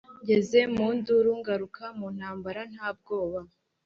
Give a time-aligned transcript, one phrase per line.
[0.21, 3.39] Ngeze mu nduru ngaruka mu ntambara nta bwoba.